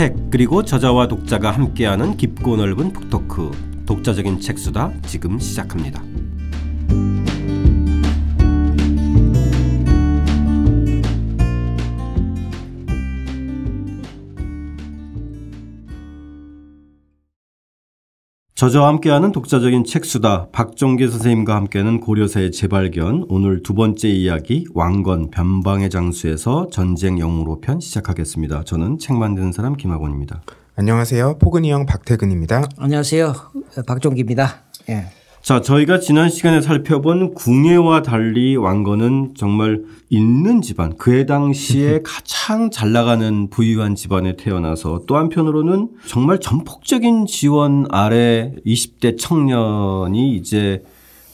[0.00, 3.50] 책 그리고 저자와 독자가 함께하는 깊고 넓은 북토크
[3.84, 6.02] 독자적인 책수다 지금 시작합니다.
[18.60, 25.88] 저자와 함께하는 독자적인 책수다 박종계 선생님과 함께하는 고려사의 재발견 오늘 두 번째 이야기 왕건 변방의
[25.88, 28.64] 장수에서 전쟁 영웅으로 편 시작하겠습니다.
[28.64, 30.42] 저는 책 만드는 사람 김학원입니다.
[30.76, 31.38] 안녕하세요.
[31.38, 32.68] 포근이 형 박태근입니다.
[32.76, 33.32] 안녕하세요.
[33.86, 34.64] 박종기입니다.
[34.90, 35.06] 예.
[35.42, 42.92] 자, 저희가 지난 시간에 살펴본 궁예와 달리 왕건은 정말 있는 집안, 그해 당시에 가장 잘
[42.92, 50.84] 나가는 부유한 집안에 태어나서 또 한편으로는 정말 전폭적인 지원 아래 20대 청년이 이제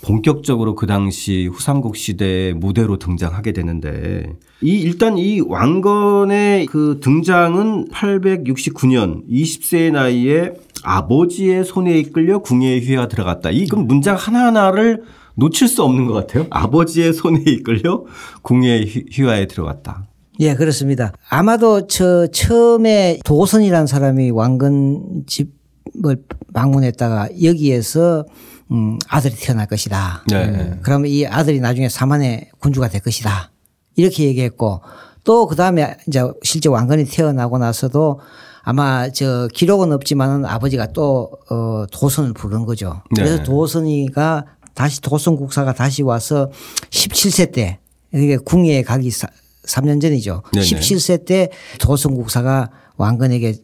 [0.03, 9.29] 본격적으로 그 당시 후삼국 시대의 무대로 등장하게 되는데 이 일단 이 왕건의 그 등장은 869년
[9.29, 10.53] 20세의 나이에
[10.87, 13.51] 아버지의 손에 이끌려 궁예의 휘하가 들어갔다.
[13.51, 15.03] 이 그럼 문장 하나하나를
[15.35, 16.47] 놓칠 수 없는 것 같아요.
[16.51, 18.05] 아버지의 손에 이끌려
[18.43, 20.07] 궁예의 휘하에 들어갔다.
[20.39, 21.13] 예, 그렇습니다.
[21.29, 26.23] 아마도 저 처음에 도선이라는 사람이 왕건 집을
[26.55, 28.25] 방문했다가 여기에서
[28.71, 30.25] 음, 아들이 태어날 것이다.
[30.31, 30.79] 네.
[30.83, 33.51] 그러면 이 아들이 나중에 사만의 군주가 될 것이다.
[33.97, 34.83] 이렇게 얘기했고
[35.25, 38.21] 또 그 다음에 이제 실제 왕건이 태어나고 나서도
[38.69, 43.01] 아마 저 기록은 없지만은 아버지가 또 어, 도선을 부른 거죠.
[43.15, 43.43] 그래서 네.
[43.45, 46.51] 도선이가 다시 도선 국사가 다시 와서
[46.91, 47.79] 17세 때
[48.13, 50.43] 이게 궁예에 가기 3년 전이죠.
[50.53, 50.67] 네네.
[50.67, 53.55] 17세 때 도선 국사가 왕건에게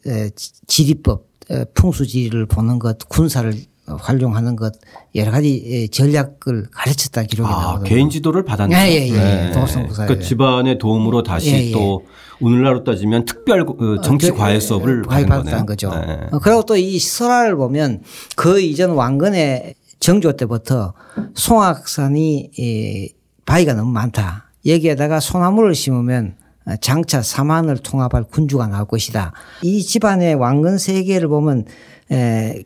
[0.68, 1.26] 지리법
[1.74, 3.52] 풍수지리를 보는 것 군사를
[4.00, 4.74] 활용하는 것
[5.14, 7.88] 여러 가지 예, 전략을 가르쳤다 기록이 아, 나오거든요.
[7.88, 8.78] 개인 지도를 받았네요.
[8.78, 9.12] 예, 예, 예.
[9.12, 9.52] 네.
[9.52, 10.06] 도성구사.
[10.06, 11.72] 그 집안의 도움으로 다시 예, 예.
[11.72, 12.04] 또
[12.40, 15.66] 오늘날로 따지면 특별 그 정치 어, 과외 수업을 받은 거네요.
[15.66, 15.90] 거죠.
[15.94, 16.18] 네.
[16.32, 18.02] 어, 그리고 또 이 설화를 보면
[18.36, 20.94] 그 이전 왕건의 정조 때부터
[21.34, 23.12] 송악산이
[23.46, 24.50] 바위가 너무 많다.
[24.66, 26.36] 여기에다가 소나무를 심으면
[26.80, 29.32] 장차 사만을 통합할 군주가 나올 것이다.
[29.62, 31.64] 이 집안의 왕건 세계를 보면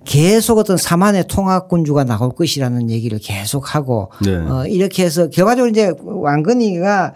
[0.05, 4.37] 계속 어떤 사만의 통합군주가 나올 것이라는 얘기를 계속 하고 네.
[4.37, 7.15] 어, 이렇게 해서 결과적으로 이제 왕건이가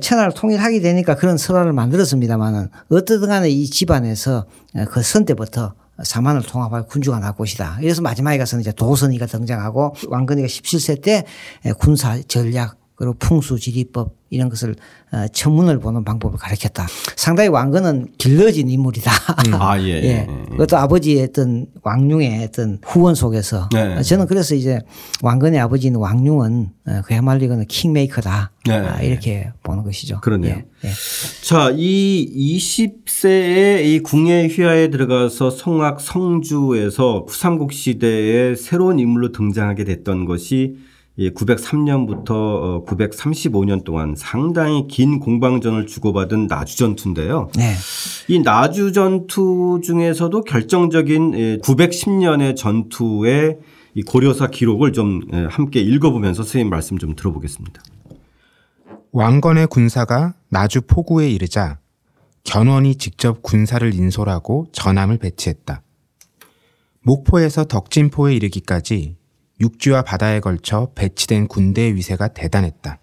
[0.00, 4.46] 천하를 통일하게 되니까 그런 설화를 만들었습니다만은 어떻든 간에 이 집안에서
[4.90, 7.76] 그 선 때부터 사만을 통합할 군주가 나올 것이다.
[7.78, 11.24] 그래서 마지막에 가서는 이제 도선이가 등장하고 왕건이가 17세 때
[11.78, 14.76] 군사 전략 그리고 풍수지리법 이런 것을
[15.10, 16.86] 어, 천문을 보는 방법을 가르쳤다.
[17.16, 19.10] 상당히 왕건은 길러진 인물이다.
[19.48, 19.54] 음.
[19.54, 19.88] 아, 예.
[19.90, 20.04] 예.
[20.04, 20.26] 예.
[20.50, 24.00] 그것도 아버지의 어떤 왕룡의 어떤 후원 속에서 네.
[24.02, 24.78] 저는 그래서 이제
[25.20, 28.52] 왕건의 아버지인 왕룡은 어, 그야말로 이거는 킹메이커다.
[28.66, 28.74] 네.
[28.74, 30.20] 아, 이렇게 보는 것이죠.
[30.20, 30.54] 그러네요.
[30.54, 30.88] 예.
[30.88, 30.92] 예.
[31.42, 40.24] 자, 이 20세의 이 궁예 휘하에 들어가서 성악 성주에서 후삼국 시대의 새로운 인물로 등장하게 됐던
[40.24, 40.76] 것이
[41.18, 47.50] 903년부터 935년 어, 동안 상당히 긴 공방전을 주고받은 나주 전투인데요.
[47.56, 47.74] 네.
[48.28, 53.58] 이 나주 전투 중에서도 결정적인 910년의 예, 전투의
[53.94, 57.82] 이 고려사 기록을 좀 예, 함께 읽어보면서 선생님 말씀 좀 들어보겠습니다.
[59.12, 61.78] 왕건의 군사가 나주 포구에 이르자
[62.44, 65.82] 견원이 직접 군사를 인솔하고 전함을 배치했다.
[67.02, 69.16] 목포에서 덕진포에 이르기까지
[69.62, 72.98] 육지와 바다에 걸쳐 배치된 군대의 위세가 대단했다.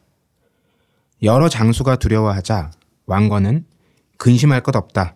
[1.24, 2.72] 여러 장수가 두려워하자
[3.06, 3.66] 왕건은
[4.18, 5.16] 근심할 것 없다.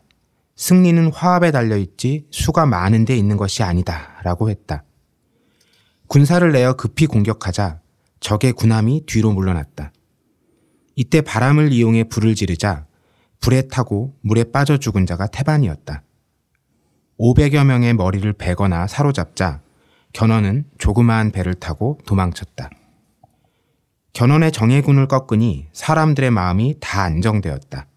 [0.56, 4.20] 승리는 화합에 달려있지 수가 많은 데 있는 것이 아니다.
[4.24, 4.86] 라고 했다.
[6.08, 7.82] 군사를 내어 급히 공격하자
[8.22, 9.92] 적의 군함이 뒤로 물러났다.
[10.96, 12.86] 이때 바람을 이용해 불을 지르자
[13.42, 16.03] 불에 타고 물에 빠져 죽은 자가 태반이었다.
[17.20, 19.62] 500여 명의 머리를 베거나 사로잡자
[20.13, 22.69] 견훤은 조그마한 배를 타고 도망쳤다.
[24.14, 27.88] 견훤의 정예군을 꺾으니 사람들의 마음이 다 안정되었다.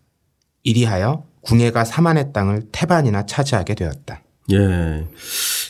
[0.62, 4.23] 이리하여 궁예가 사만의 땅을 태반이나 차지하게 되었다.
[4.52, 5.06] 예.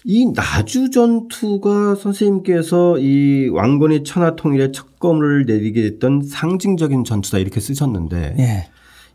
[0.05, 7.61] 이 나주 전투가 선생님께서 이 왕건의 천하 통일의 첫 검을 내리게 됐던 상징적인 전투다 이렇게
[7.61, 8.69] 쓰셨는데 예.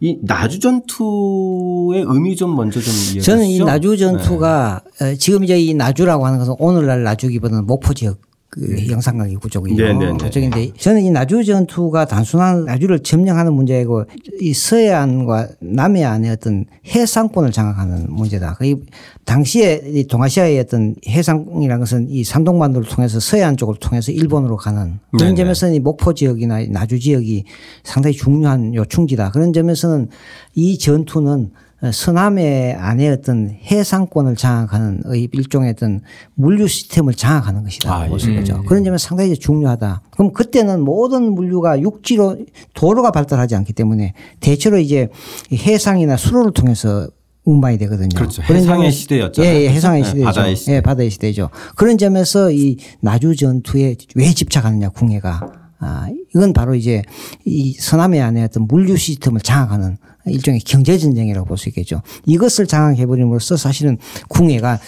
[0.03, 5.15] 이 나주 전투의 의미 좀 먼저 좀 이해해 저는 이 나주 전투가 네.
[5.15, 8.17] 지금 이제 이 나주라고 하는 것은 오늘날 나주기보다는 목포 지역
[8.51, 8.89] 그 네.
[8.89, 9.77] 영산강이 구쪽이요.
[9.77, 10.17] 네네네.
[10.17, 14.03] 그쪽인데 저는 이 나주 전투가 단순한 나주를 점령하는 문제이고
[14.41, 18.55] 이 서해안과 남해안의 어떤 해상권을 장악하는 문제다.
[18.59, 18.83] 그
[19.23, 25.29] 당시에 이 동아시아의 어떤 해상이라는 것은 이 산동반도를 통해서 서해안 쪽을 통해서 일본으로 가는 그런
[25.29, 25.35] 네네.
[25.35, 27.45] 점에서는 이 목포 지역이나 나주 지역이
[27.85, 29.31] 상당히 중요한 요충지다.
[29.31, 30.09] 그런 점에서는
[30.55, 31.51] 이 전투는
[31.91, 36.01] 서남해 안에 어떤 해상권을 장악하는 의 일종의 어떤
[36.35, 37.91] 물류 시스템을 장악하는 것이다.
[37.91, 38.39] 아, 예.
[38.39, 38.63] 있죠.
[38.63, 40.01] 그런 점에서 상당히 중요하다.
[40.11, 42.37] 그럼 그때는 모든 물류가 육지로
[42.75, 45.09] 도로가 발달하지 않기 때문에 대체로 이제
[45.51, 47.07] 해상이나 수로를 통해서
[47.43, 48.09] 운반이 되거든요.
[48.15, 48.43] 그렇죠.
[48.43, 49.51] 해상의 시대였잖아요.
[49.51, 50.11] 예, 예, 해상의 그렇죠?
[50.11, 50.21] 시대죠.
[50.21, 50.75] 예, 바다의 시대.
[50.75, 51.49] 예, 바다의 시대죠.
[51.75, 57.01] 그런 점에서 이 나주 전투에 왜 집착하느냐 궁예가 아, 이건 바로 이제
[57.43, 62.01] 이 서남해 안에 어떤 물류 시스템을 장악하는 일종의 경제 전쟁이라고 볼 수 있겠죠.
[62.25, 63.97] 이것을 장악해 버림으로써 사실은
[64.29, 64.79] 궁예가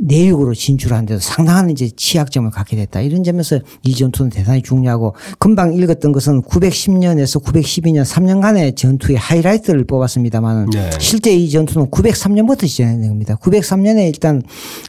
[0.00, 3.00] 내륙으로 진출하는데도 상당한 이제 취약점을 갖게 됐다.
[3.00, 10.70] 이런 점에서 이 전투는 대단히 중요하고 금방 읽었던 것은 910년에서 912년 3년간의 전투의 하이라이트를 뽑았습니다만
[10.70, 10.90] 네.
[10.98, 13.36] 실제 이 전투는 903년부터 진행된 겁니다.
[13.36, 14.42] 903년에 일단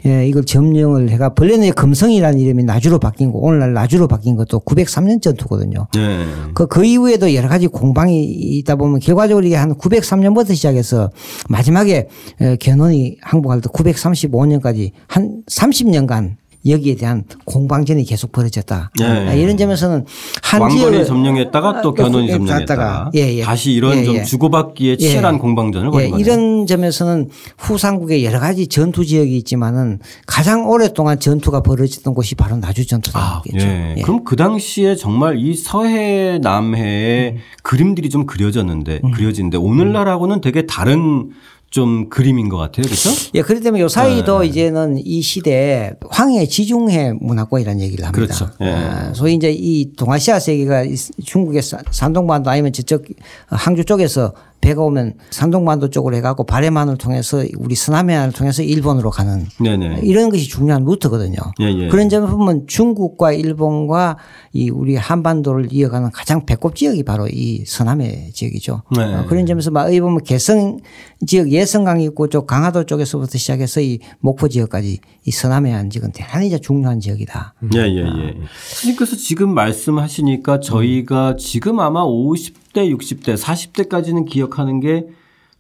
[0.06, 5.22] 예, 이걸 점령을 해가 본래는 금성이라는 이름이 나주로 바뀐 거 오늘날 나주로 바뀐 것도 903년
[5.22, 5.88] 전투거든요.
[5.94, 6.26] 네.
[6.54, 11.12] 그, 그 이후에도 여러 가지 공방이 있다 보면 결과적으로 이게 한 903년부터 시작해서
[11.50, 12.08] 마지막에
[12.40, 18.92] 어, 견훤이 항복할 때 935년까지 한 30년간 여기에 대한 공방전이 계속 벌어졌다.
[18.98, 19.06] 네.
[19.06, 20.06] 아, 이런 점에서는
[20.42, 23.12] 한 지역을 점령했다가 또 아, 견훤이 예, 점령했다가.
[23.16, 23.42] 예, 예.
[23.42, 24.24] 다시 이런 예, 좀 예.
[24.24, 26.26] 주고받기에 치열한 공방전을 예, 벌인 거네요.
[26.26, 32.88] 이런 점에서는 후삼국에 여러 가지 전투 지역이 있지만은 가장 오랫동안 전투가 벌어졌던 곳이 바로 나주
[32.88, 33.44] 전투다.
[33.56, 33.96] 예.
[34.02, 37.38] 그럼 그 당시에 정말 이 서해 남해의 음.
[37.62, 41.32] 그림들이 좀 그려졌는데 그려지는데 오늘날하고는 되게 다른
[41.74, 43.10] 좀 그림인 것 같아요, 그렇죠?
[43.34, 44.46] 예, 그렇기 때문에 요 사이도 네.
[44.48, 48.26] 이제는 이 시대에 황해 지중해 문화권이라는 얘기를 합니다.
[48.28, 48.48] 그렇죠.
[48.62, 48.70] 예.
[48.72, 53.06] 아, 소위 이제 이 동아시아 세계가 이 중국의 사- 산동반도 아니면 저쪽
[53.48, 54.34] 항주 쪽에서
[54.64, 60.00] 배가 오면 산동반도 쪽으로 해갖고 바레만을 통해서 우리 서남해안을 통해서 일본으로 가는 네네.
[60.04, 61.36] 이런 것이 중요한 루트거든요.
[61.60, 61.88] 예, 예.
[61.90, 64.18] 그런 점을 보면 중국과 일본과
[64.54, 68.84] 이 우리 한반도를 이어가는 가장 배꼽 지역이 바로 이 서남해 지역이죠.
[68.96, 69.04] 네.
[69.04, 70.80] 어, 그런 점에서 막 보면 개성
[71.28, 77.02] 지역 예성강이 있고 쪽 강화도 쪽에서부터 시작해서 이 목포 지역까지 이 서남해안 지역은 대단히 중요한
[77.02, 77.56] 지역이다.
[77.76, 78.34] 예, 예, 예.
[78.70, 85.06] 선생님께서 지금 말씀하시니까 저희가 지금 아마 50 대, 60대, 40대까지는 기억하는 게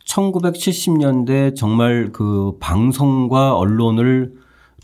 [0.07, 4.31] 1970년대 정말 그 방송과 언론을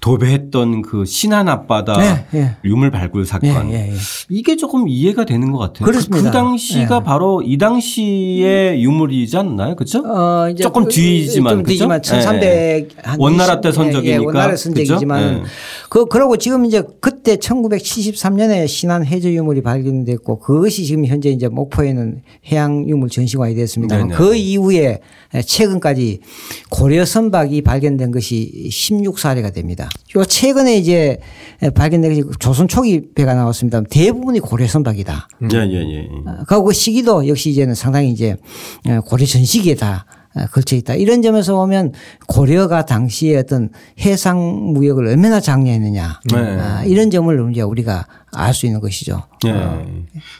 [0.01, 2.55] 도배했던 그 신안 앞바다 네, 예.
[2.63, 3.69] 유물 발굴 사건.
[3.69, 3.93] 예, 예, 예.
[4.29, 5.85] 이게 조금 이해가 되는 것 같아요.
[5.85, 6.29] 그- 그렇습니다.
[6.29, 9.75] 그 당시가 바로 이 당시의 유물이지 않나요?
[9.75, 9.99] 그렇죠?
[9.99, 11.85] 어, 조금 그- 그죠?
[11.85, 14.05] 1300한 원나라 때20 선적이니까.
[14.09, 14.55] 예, 예, 원나라?
[14.55, 15.43] 선적이지만 예.
[15.89, 22.21] 그 그러고 지금 이제 그때 1973년에 신안 해저 유물이 발견됐고 그것이 지금 현재 이제 목포에는
[22.47, 24.07] 해양 유물 전시관이 됐습니다.
[24.07, 24.99] 그 이후에
[25.45, 26.19] 최근까지
[26.69, 29.89] 고려 선박이 발견된 것이 16사례가 됩니다.
[30.15, 31.19] 요 최근에 이제
[31.75, 33.81] 발견된 것이 조선 초기 배가 나왔습니다.
[33.89, 35.27] 대부분이 고려 선박이다.
[35.53, 35.99] 예, 예, 예.
[36.25, 38.35] 어, 그리고 그 시기도 역시 이제는 상당히 이제
[38.87, 40.18] 어, 고려 전시기에 다 어,
[40.51, 40.95] 걸쳐 있다.
[40.95, 41.93] 이런 점에서 보면
[42.27, 44.37] 고려가 당시에 어떤 해상
[44.73, 46.19] 무역을 얼마나 장려했느냐.
[46.31, 46.37] 네.
[46.37, 49.23] 아, 이런 점을 이제 우리가 알 수 있는 것이죠.
[49.47, 49.51] 예.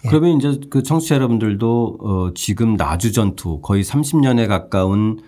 [0.07, 5.19] 그러면 이제 그 청취자 여러분들도 어 지금 나주 전투 거의 30년에 가까운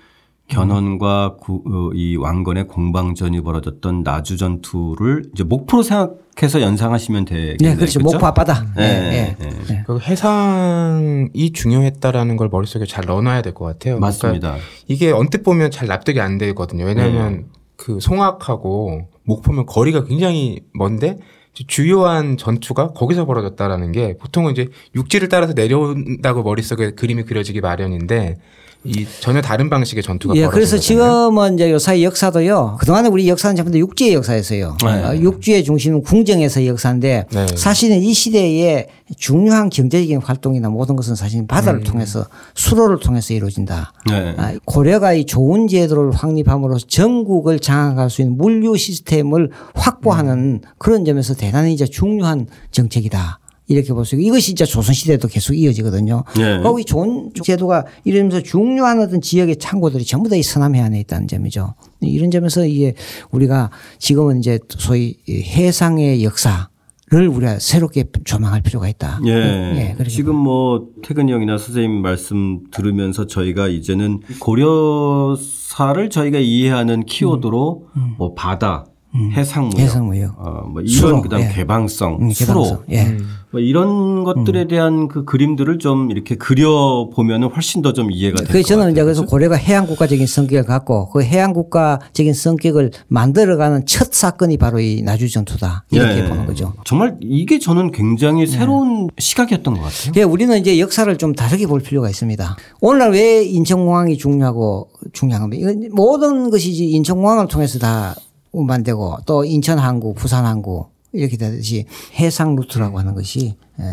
[0.52, 7.58] 견훤과 구, 어, 이 왕건의 공방전이 벌어졌던 나주 전투를 이제 목포로 생각해서 연상하시면 되겠네요.
[7.60, 8.00] 네, 그렇죠.
[8.02, 8.68] 목포 앞바다.
[8.78, 9.56] 예, 네, 예, 네.
[9.72, 9.84] 예.
[9.88, 14.00] 그 해상이 중요했다라는 걸 머릿속에 잘 넣어놔야 될 것 같아요.
[14.00, 14.50] 맞습니다.
[14.52, 16.86] 그러니까 이게 언뜻 보면 잘 납득이 안 되거든요.
[16.86, 21.18] 왜냐하면 그 송악하고 목포면 거리가 굉장히 먼데
[21.54, 28.38] 주요한 전투가 거기서 벌어졌다라는 게 보통은 이제 육지를 따라서 내려온다고 머릿속에 그림이 그려지기 마련인데
[28.84, 30.78] 이 전혀 다른 방식의 전투가 예, 그래서.
[30.78, 32.78] 지금은 이제 요사이 역사도요.
[32.80, 34.78] 그동안에 우리 역사는 전부 다 육지의 역사였어요.
[34.84, 35.04] 네.
[35.04, 37.48] 어, 육지의 중심은 궁정에서의 역사인데 네.
[37.56, 43.94] 사실은 이 시대에 중요한 경제적인 활동이나 모든 것은 사실 바다를 통해서 수로를 통해서 이루어진다.
[44.10, 44.34] 네.
[44.38, 51.36] 아, 고려가 이 좋은 제도를 확립함으로써 전국을 장악할 수 있는 물류 시스템을 확보하는 그런 점에서
[51.36, 53.41] 대단히 이제 중요한 정책이다.
[53.72, 56.24] 이렇게 볼 수 있고 이것이 진짜 조선시대도 계속 이어지거든요.
[56.38, 56.60] 네.
[56.80, 61.28] 이 좋은 제도가 이러면서 중요한 어떤 지역의 창고들이 전부 다 이 서남 해 안에 있다는
[61.28, 61.74] 점이죠.
[62.02, 62.96] 이런 점에서 이게
[63.32, 66.70] 우리가 지금은 이제 소위 이 해상의 역사
[67.14, 69.20] 를 우리가 새롭게 조망할 필요가 있다.
[69.26, 69.92] 예.
[69.98, 78.14] 그렇게 지금 뭐 태근이 형이나 선생님 말씀 들으면서 저희가 이제는 고려사를 저희가 이해하는 키워드로 음.
[78.18, 80.36] 뭐 바다, 해상무역, 해상무역.
[80.38, 81.50] 어, 뭐 이런 수로, 그다음 예.
[81.50, 82.84] 개방성, 음, 수로 개방성.
[82.92, 83.18] 예.
[83.52, 88.52] 뭐 이런 것들에 대한 그 그림들을 좀 이렇게 그려 보면은 훨씬 더 좀 이해가 될것
[88.54, 88.92] 그래서 저는 같아요.
[88.94, 94.80] 이제 그래서 고려가 해양 국가적인 성격을 갖고 그 해양 국가적인 성격을 만들어가는 첫 사건이 바로
[94.80, 96.30] 이 나주 전투다 이렇게 예.
[96.30, 96.74] 보는 거죠.
[96.86, 100.12] 정말 이게 저는 굉장히 새로운 시각이었던 것 같아요.
[100.14, 102.56] 그러니까 우리는 이제 역사를 좀 다르게 볼 필요가 있습니다.
[102.80, 105.70] 오늘날 왜 인천공항이 중요하고 중요한 겁니다.
[105.70, 108.16] 이건 모든 것이 인천공항을 통해서 다
[108.52, 113.84] 운반되고 또 인천 항구, 부산 항구 이렇게 되듯이 해상 루트라고 하는 것이 예.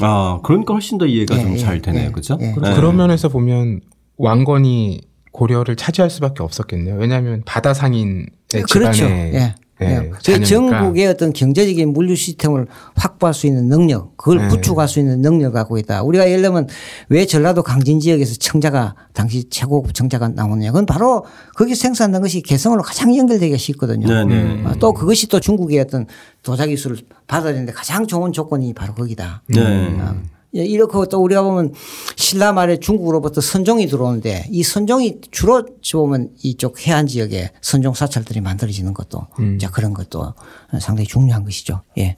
[0.00, 2.06] 아, 그러니까 훨씬 더 이해가 예, 좀 예, 잘 되네요.
[2.06, 2.36] 예, 그죠?
[2.40, 2.46] 예.
[2.46, 2.74] 네.
[2.74, 3.80] 그런 면에서 보면
[4.16, 5.00] 왕건이
[5.32, 6.96] 고려를 차지할 수밖에 없었겠네요.
[6.96, 8.92] 왜냐하면 바다 상인의 그렇죠.
[8.92, 10.10] 집안에 예.
[10.12, 10.46] 그 자녀니까.
[10.46, 14.48] 전국의 어떤 경제적인 물류 시스템을 확보할 수 있는 능력, 그걸 네.
[14.48, 16.02] 구축할 수 있는 능력을 갖고 있다.
[16.02, 16.68] 우리가 예를 들면
[17.08, 20.70] 왜 전라도 강진 지역에서 청자가 당시 최고급 청자가 나오느냐.
[20.70, 21.24] 그건 바로
[21.56, 24.06] 거기 생산된 것이 개성으로 가장 연결되기가 쉽거든요.
[24.06, 24.64] 네네.
[24.64, 26.06] 어, 또 그것이 또 중국의 어떤
[26.42, 29.42] 도자 기술을 받아야 되는데 가장 좋은 조건이 바로 거기다.
[29.48, 29.60] 네.
[29.60, 30.33] 어.
[30.56, 31.72] 예, 이렇게 또 우리가 보면
[32.16, 38.94] 신라 말에 중국으로부터 선종이 들어오는데 이 선종이 주로 보면 이쪽 해안 지역에 선종 사찰들이 만들어지는
[38.94, 40.34] 것도 이제 그런 것도
[40.80, 41.82] 상당히 중요한 것이죠.
[41.98, 42.16] 예.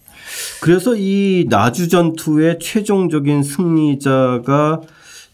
[0.60, 4.80] 그래서 이 나주 전투의 최종적인 승리자가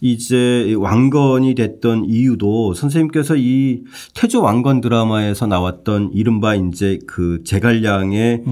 [0.05, 8.43] 이제 이 왕건이 됐던 이유도 선생님께서 이 태조 왕건 드라마에서 나왔던 이른바 이제 그 제갈량의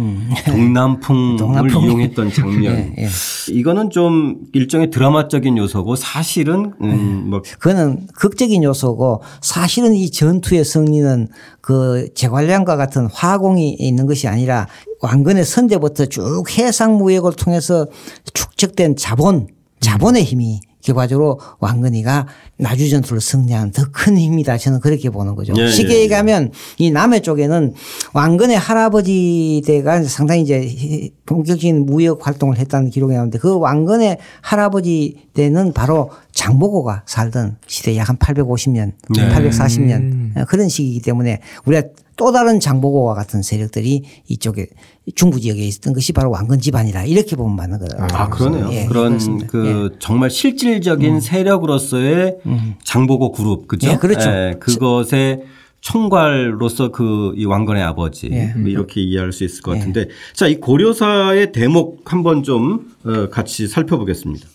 [0.46, 1.82] 동남풍을 동남풍.
[1.82, 2.94] 이용했던 장면.
[2.96, 3.52] 예, 예.
[3.52, 11.28] 이거는 좀 일종의 드라마적인 요소고 사실은 음 뭐 그거는 극적인 요소고 사실은 이 전투의 승리는
[11.60, 14.68] 그 제관량과 같은 화공이 있는 것이 아니라
[15.02, 17.86] 왕건의 선대부터 쭉 해상 무역을 통해서
[18.34, 19.48] 축적된 자본,
[19.80, 22.26] 자본의 힘이 결과적으로 왕건이가
[22.58, 24.56] 나주 전투를 승리한 더 큰 힘이다.
[24.56, 25.52] 저는 그렇게 보는 거죠.
[25.56, 27.74] 예, 쉽게 예, 얘기하면 이 남해 쪽에는
[28.12, 35.72] 왕건의 할아버지 대가 상당히 이제 본격적인 무역 활동을 했다는 기록이 나오는데 그 왕건의 할아버지 때는
[35.72, 39.28] 바로 장보고가 살던 시대 약 한 850년, 네.
[39.28, 41.88] 840년 그런 시기이기 때문에 우리가
[42.20, 44.66] 또 다른 장보고와 같은 세력들이 이쪽에
[45.14, 48.08] 중부 지역에 있었던 것이 바로 왕건 집안이다 이렇게 보면 맞는 거예요.
[48.12, 48.68] 아, 그러네요.
[48.72, 49.46] 예, 그런 그렇습니다.
[49.46, 49.48] 예.
[49.48, 52.36] 그 정말 실질적인 세력으로서의
[52.84, 53.88] 장보고 그룹 그죠?
[53.90, 54.28] 예, 그렇죠.
[54.60, 55.44] 그것의
[55.80, 58.52] 총괄로서 그 이 왕건의 아버지 예.
[58.54, 63.66] 뭐 이렇게 이해할 수 있을 것 같은데 자 이 고려사의 대목 한번 좀 어, 같이
[63.66, 64.46] 살펴보겠습니다.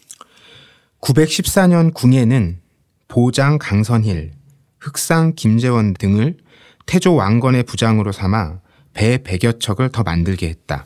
[1.02, 2.60] 914년 궁예는
[3.08, 4.34] 보장 강선힐,
[4.80, 6.38] 흑상 김재원 등을
[6.86, 8.60] 태조 왕건의 부장으로 삼아
[8.94, 10.86] 배 100여 척을 더 만들게 했다.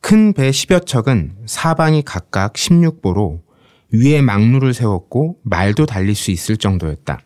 [0.00, 3.40] 큰 배 10여 척은 사방이 각각 16보로
[3.92, 7.20] 위에 망루를 세웠고 말도 달릴 수 있을 정도였다.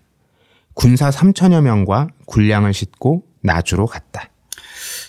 [0.75, 4.29] 군사 3천여 명과 군량을 싣고 나주로 갔다.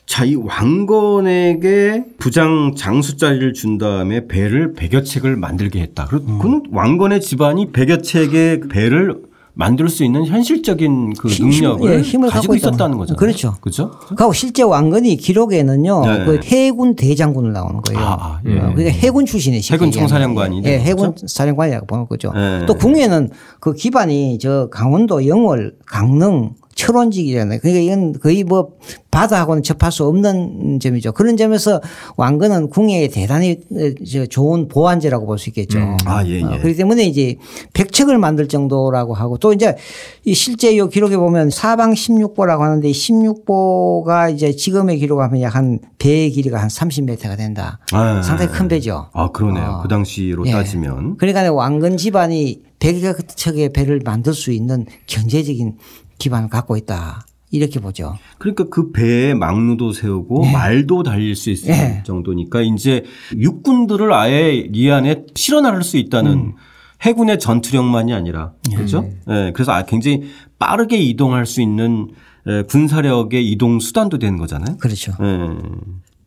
[0.05, 6.05] 자, 이 왕건에게 부장 장수 자리를 준 다음에 배를 100여 책을 만들게 했다.
[6.05, 9.21] 그- 그건 왕건의 집안이 100여 책의 배를
[9.59, 13.17] 만들 수 있는 현실적인 그 힘- 능력을 예, 힘을 가지고 갖고 있다는 있었다는 거잖아요.
[13.17, 13.55] 그렇죠.
[13.59, 13.91] 그죠?
[14.15, 16.25] 그리고 실제 왕건이 기록에는요, 네.
[16.25, 17.99] 그 해군 대장군을 나오는 거예요.
[17.99, 18.59] 아, 아, 예.
[18.59, 22.31] 어, 그러니까 해군 출신의 해군 총사령관이 예, 해군 사령관이라고 보는 거죠.
[22.33, 22.65] 네.
[22.67, 27.59] 또 궁예는 그 기반이 저 강원도 영월, 강릉, 철원직이잖아요.
[27.59, 28.69] 그러니까 이건 거의 뭐
[29.11, 31.11] 바다하고는 접할 수 없는 점이죠.
[31.11, 31.81] 그런 점에서
[32.17, 35.97] 왕건은 궁예에 대단히 어, 저 좋은 보완제라고 볼 수 있겠죠.
[36.05, 36.43] 아, 예, 예.
[36.43, 37.35] 어, 그렇기 때문에 이제
[37.73, 39.75] 백척을 만들 정도라고 하고 또 이제
[40.23, 45.79] 이 실제 요 기록에 보면 사방 16보라고 하는데 이 16보가 이제 지금의 기록하면 약 한
[45.97, 47.79] 배의 길이가 한 30m가 된다.
[47.91, 49.07] 아, 상당히 큰 배죠.
[49.13, 49.77] 아, 그러네요.
[49.79, 49.81] 어.
[49.81, 50.51] 그 당시로 예.
[50.51, 51.17] 따지면.
[51.17, 55.77] 그러니까 왕건 집안이 100여 척의 배를 만들 수 있는 경제적인
[56.17, 57.25] 기반을 갖고 있다.
[57.49, 58.17] 이렇게 보죠.
[58.39, 62.03] 그러니까 그 배에 막루도 세우고 말도 달릴 수 있을 예.
[62.05, 63.03] 정도니까 이제
[63.37, 66.53] 육군들을 아예 이 안에 실어 나를 수 있다는 음.
[67.01, 69.09] 해군의 전투력만이 아니라 그렇죠?
[69.29, 69.51] 예.
[69.53, 70.23] 그래서 아, 굉장히
[70.59, 72.09] 빠르게 이동할 수 있는
[72.47, 74.77] 예, 군사력의 이동 수단도 되는 거잖아요.
[74.77, 75.13] 그렇죠.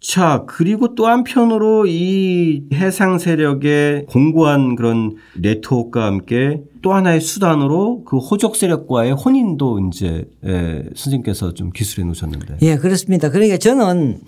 [0.02, 0.07] 예.
[0.07, 8.16] 자, 그리고 또 한편으로 이 해상 세력의 공고한 그런 네트워크와 함께 또 하나의 수단으로 그
[8.16, 12.57] 호적 세력과의 혼인도 이제 예, 선생님께서 좀 기술해 놓으셨는데.
[12.62, 13.30] 예, 그렇습니다.
[13.30, 14.21] 그러니까 저는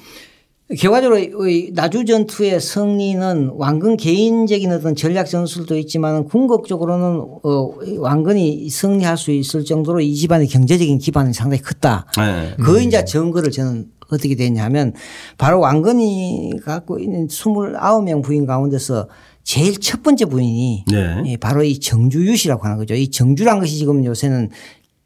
[0.79, 9.19] 결과적으로 이 나주 전투의 승리는 왕건 개인적인 어떤 전략 전술도 있지만 궁극적으로는 어 왕건이 승리할
[9.19, 12.07] 수 있을 정도로 이 집안의 경제적인 기반이 상당히 컸다.
[12.19, 12.55] 예.
[12.63, 14.93] 그 이제 증거를 저는 어떻게 됐냐면
[15.39, 19.09] 바로 왕건이 갖고 있는 29명 부인 가운데서
[19.45, 21.23] 제일 첫 번째 부인이 네.
[21.27, 22.95] 예, 바로 이 정주유 씨라고 하는 거죠.
[22.95, 24.51] 이 정주란 것이 지금 요새는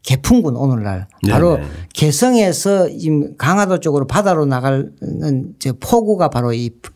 [0.02, 1.68] 개풍군 오늘날 바로 네네.
[1.92, 6.95] 개성에서 지금 강화도 쪽으로 바다로 나가는 저 포구가 바로 이 어,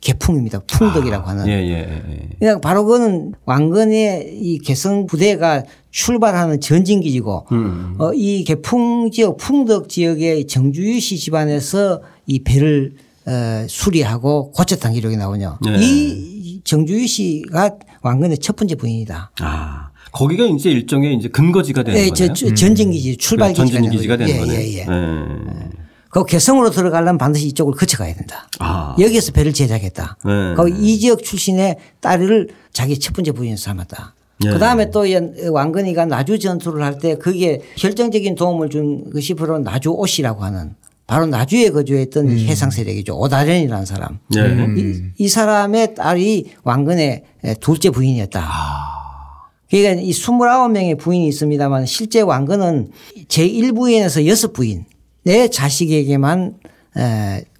[0.00, 0.60] 개풍입니다.
[0.66, 1.44] 풍덕이라고 하는.
[1.44, 2.28] 아, 예, 예, 예.
[2.38, 7.56] 그냥 바로 그거는 왕건의 이 개성 부대가 출발하는 전진기지고 음.
[7.56, 7.94] 음.
[7.98, 12.94] 어, 이 개풍 지역 풍덕 지역의 정주유 씨 집안에서 이 배를
[13.26, 15.58] 어, 수리하고 고쳤다는 기록이 나오냐.
[15.64, 15.76] 네.
[15.80, 19.32] 이 정주유 씨가 왕건의 첫 번째 부인이다.
[19.40, 19.88] 아.
[20.12, 22.34] 거기가 이제 일종의 이제 근거지가 되는 네, 거네요.
[22.34, 24.54] 저, 전진기지 출발기지가 네, 전진기지가 되는 예, 거네.
[24.54, 24.84] 예, 예.
[24.84, 25.70] 네.
[26.12, 28.46] 그 개성으로 들어가려면 반드시 이쪽을 거쳐가야 된다.
[28.58, 28.94] 아.
[29.00, 30.18] 여기에서 배를 제작했다.
[30.26, 30.54] 네.
[30.56, 34.14] 그이 지역 출신의 딸을 자기 첫 번째 부인으로 삼았다.
[34.44, 34.50] 네.
[34.50, 35.04] 그 다음에 또
[35.50, 40.74] 왕건이가 나주 전투를 할 때 그게 결정적인 도움을 준 것이 바로 나주 옷이라고 하는
[41.06, 42.38] 바로 나주에 거주했던 음.
[42.40, 43.18] 해상 세력이죠.
[43.18, 44.18] 오다련이라는 사람.
[44.34, 44.40] 네.
[44.76, 47.22] 이, 이, 사람의 딸이 왕건의
[47.60, 48.38] 둘째 부인이었다.
[48.38, 49.48] 아.
[49.70, 52.90] 그러니까 이 29명의 부인이 있습니다만 실제 왕건은
[53.28, 54.84] 제1부인에서 6부인
[55.24, 56.54] 내 자식에게만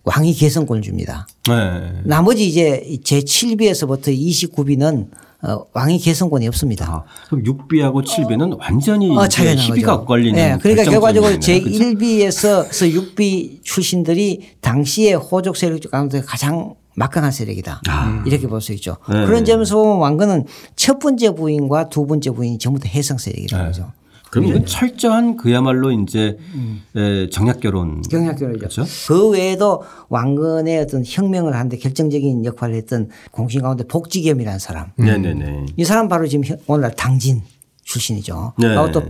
[0.04, 1.26] 왕위 계승권을 줍니다.
[1.48, 1.92] 네.
[2.04, 5.08] 나머지 이제 제 7비에서부터 29비는
[5.44, 6.86] 어, 왕위 계승권이 없습니다.
[6.86, 10.56] 아, 그럼 6비하고 7비는 완전히 어, 시비가 걸리는 네.
[10.60, 17.80] 그러니까 결과적으로 제 1비에서 6비 출신들이 당시에 호족 세력 가운데 가장 막강한 세력이다.
[17.88, 18.22] 아.
[18.26, 18.98] 이렇게 볼 수 있죠.
[19.08, 19.24] 네.
[19.26, 20.44] 그런 점에서 보면 왕건은
[20.76, 23.70] 첫 번째 부인과 두 번째 부인이 전부 다 해상 세력이라는 네.
[23.70, 23.90] 거죠.
[24.32, 26.82] 그럼 이건 철저한 그야말로 이제 음.
[27.30, 28.02] 정략 결혼.
[28.02, 28.58] 정략 결혼이죠.
[28.60, 28.84] 그렇죠?
[29.06, 34.90] 그 외에도 왕건의 어떤 혁명을 하는데 결정적인 역할을 했던 공신 가운데 복지겸이라는 사람.
[34.98, 35.04] 음.
[35.04, 35.66] 네네네.
[35.76, 37.42] 이 사람 바로 지금 오늘날 당진
[37.82, 38.54] 출신이죠.
[38.56, 38.68] 네.
[38.68, 39.02] 그리고 또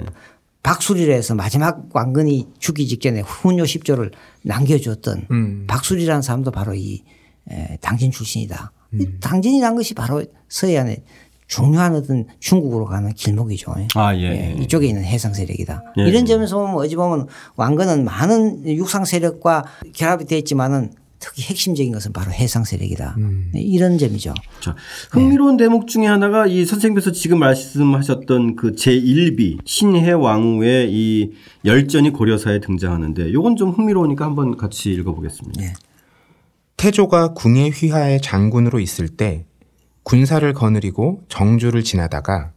[0.65, 4.11] 박수리를 해서 마지막 왕건이 죽기 직전에 훈요 10조를
[4.43, 5.65] 남겨주었던 음.
[5.69, 7.05] 박수리라는 사람도 바로 이
[7.81, 8.73] 당진 출신이다.
[8.95, 9.19] 음.
[9.21, 11.05] 당진이라는 것이 바로 서해안에
[11.53, 13.75] 중요한 어떤 중국으로 가는 길목이죠.
[13.95, 14.23] 아, 예.
[14.23, 14.63] 예.
[14.63, 15.83] 이쪽에 있는 해상 세력이다.
[15.99, 16.03] 예.
[16.09, 22.13] 이런 점에서 보면 어찌 보면 왕건은 많은 육상 세력과 결합이 되어 있지만은 특히 핵심적인 것은
[22.15, 23.17] 바로 해상 세력이다.
[23.19, 23.51] 음.
[23.53, 24.33] 네, 이런 점이죠.
[24.61, 24.75] 자,
[25.11, 25.65] 흥미로운 네.
[25.65, 31.33] 대목 중에 하나가 이 선생님께서 지금 말씀하셨던 그 제1비 신해 왕후의 이
[31.65, 35.61] 열전이 고려사에 등장하는데 이건 좀 흥미로우니까 한번 같이 읽어보겠습니다.
[35.61, 35.75] 네.
[36.79, 39.45] 태조가 궁의 휘하의 장군으로 있을 때
[40.03, 42.53] 군사를 거느리고 정주를 지나다가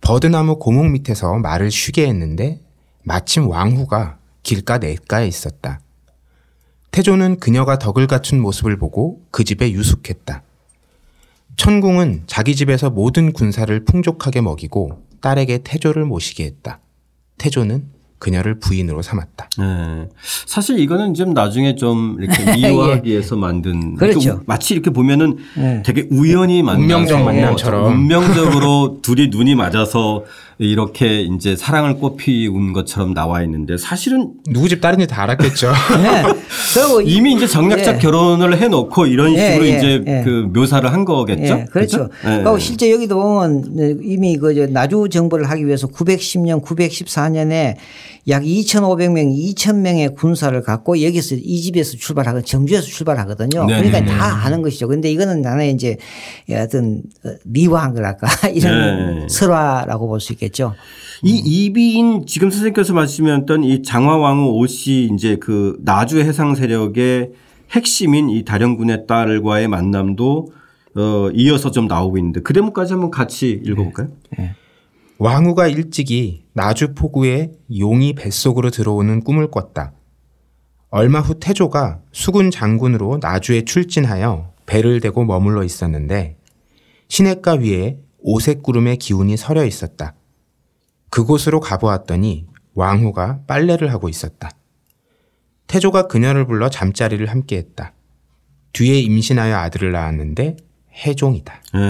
[0.00, 2.60] 버드나무 고목 밑에서 말을 쉬게 했는데
[3.04, 5.80] 마침 왕후가 길가 냇가에 있었다.
[6.90, 10.42] 태조는 그녀가 덕을 갖춘 모습을 보고 그 집에 유숙했다.
[11.56, 16.80] 천궁은 자기 집에서 모든 군사를 풍족하게 먹이고 딸에게 태조를 모시게 했다.
[17.38, 17.88] 태조는
[18.22, 19.48] 그녀를 부인으로 삼았다.
[19.58, 20.08] 네.
[20.46, 23.14] 사실 이거는 좀 나중에 좀 이렇게 미화하기 예.
[23.14, 24.42] 위해서 만든 그렇죠.
[24.46, 25.82] 마치 이렇게 보면은 네.
[25.84, 30.22] 되게 우연히 만난 운명적 만남처럼 운명적으로 둘이 눈이 맞아서
[30.58, 35.72] 이렇게 이제 사랑을 꽃피운 것처럼 나와 있는데 사실은 누구 집 딸인지 다 알았겠죠.
[35.98, 37.04] 네.
[37.04, 38.00] 이미 이제 정략적 네.
[38.00, 39.76] 결혼을 해놓고 이런 네, 식으로 네.
[39.76, 40.22] 이제 네.
[40.22, 41.64] 그 묘사를 한 거겠죠.
[41.72, 42.08] 그렇죠.
[42.20, 42.58] 그렇죠?
[42.58, 47.74] 실제 여기도 보면 이미 그 나주 정벌을 하기 위해서 910년, 914년에
[48.28, 53.66] 약 2,500명, 2,000명의 군사를 갖고 여기서 이 집에서 출발하고 정주에서 출발하거든요.
[53.66, 54.86] 네 그러니까 다 아는 것이죠.
[54.86, 55.96] 그런데 이거는 나는 이제
[56.50, 57.02] 어떤
[57.44, 59.26] 미화한 거랄까 이런 네.
[59.28, 60.74] 설화라고 볼 수 있겠죠.
[61.24, 67.30] 이 이비인 지금 선생님께서 말씀하셨던 이 장화왕후 옷이 이제 그 나주 해상 세력의
[67.72, 70.48] 핵심인 이 다령군의 딸과의 만남도
[70.94, 74.08] 어 이어서 좀 나오고 있는데 그 대목까지 한번 같이 읽어볼까요?
[74.36, 74.44] 네.
[74.44, 74.54] 네.
[75.18, 79.92] 왕후가 일찍이 나주 포구에 용이 뱃속으로 들어오는 꿈을 꿨다.
[80.90, 86.36] 얼마 후 태조가 수군 장군으로 나주에 출진하여 배를 대고 머물러 있었는데
[87.08, 90.14] 시냇가 위에 오색 구름의 기운이 서려 있었다.
[91.10, 94.50] 그곳으로 가보았더니 왕후가 빨래를 하고 있었다.
[95.66, 97.94] 태조가 그녀를 불러 잠자리를 함께 했다.
[98.72, 100.56] 뒤에 임신하여 아들을 낳았는데
[100.94, 101.54] 해종이다.
[101.74, 101.80] 네.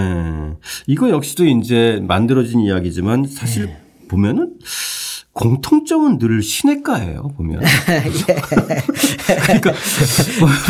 [0.87, 3.77] 이거 역시도 이제 만들어진 이야기지만 사실 네.
[4.07, 4.53] 보면은
[5.33, 7.59] 공통점은 늘 시내가예요 보면.
[9.43, 9.73] 그러니까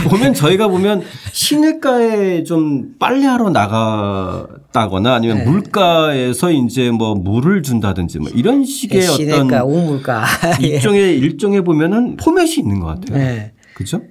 [0.09, 5.43] 보면 저희가 보면 시내가에 좀 빨래하러 나갔다거나 아니면 네.
[5.43, 10.25] 물가에서 이제 뭐 물을 준다든지 뭐 이런 식의 네, 시내가, 어떤 우물가
[10.61, 13.17] 일종의 일종에 보면은 포맷이 있는 것 같아요.
[13.17, 13.51] 네.
[13.73, 14.01] 그렇죠?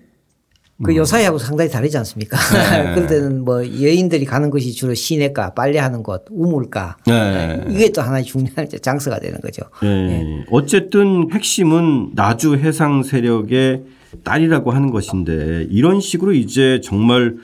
[0.83, 0.97] 그 음.
[0.97, 2.37] 요사이하고 상당히 다르지 않습니까?
[2.37, 2.95] 네.
[2.95, 6.97] 그럴 때는 뭐 여인들이 가는 것이 주로 시내가, 빨래하는 곳, 우물가.
[7.07, 7.65] 네.
[7.71, 9.63] 이게 또 하나의 중요한 장소가 되는 거죠.
[9.83, 9.89] 네.
[9.89, 10.45] 네.
[10.51, 13.83] 어쨌든 핵심은 나주 해상 세력의
[14.25, 17.37] 딸이라고 하는 것인데 이런 식으로 이제 정말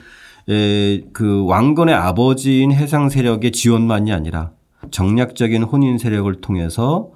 [0.47, 4.51] 에, 그 왕건의 아버지인 해상 세력의 지원만이 아니라
[4.91, 7.11] 정략적인 혼인 세력을 통해서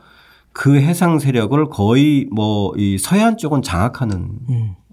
[0.51, 4.39] 그 해상 세력을 거의 뭐 이 서해안 쪽은 장악하는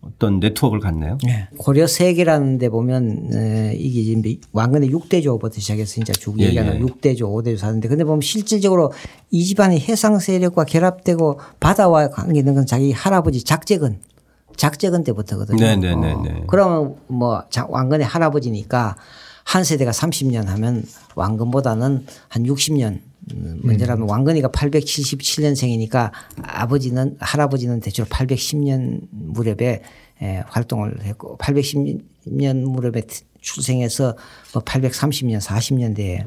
[0.03, 1.19] 어떤 네트워크를 갖네요.
[1.25, 1.49] 네.
[1.59, 6.81] 고려 세계라는 데 보면 에, 이게 왕건의 6대조부터 시작해서 이제 쭉 예, 얘기하는 예.
[6.81, 8.93] 6대조, 5대조 사는데 근데 보면 실질적으로
[9.31, 14.01] 이 집안이 해상 세력과 결합되고 바다와 관계 있는 건 자기 할아버지 작재근
[14.57, 15.59] 작재근 때부터거든요.
[15.59, 16.45] 네, 네, 네, 네.
[16.47, 18.97] 그러면 뭐 자- 왕건의 할아버지니까
[19.45, 20.85] 한 세대가 30년 하면
[21.15, 23.03] 왕건보다는 한 60년 음,
[23.37, 26.11] 먼저라면 왕건이가 877년생이니까
[26.43, 29.83] 아버지는 할아버지는 대체로 810년 무렵에
[30.23, 33.03] 에, 활동을 했고 810년 무렵에
[33.41, 34.17] 출생해서
[34.53, 36.27] 뭐 830년 40년대에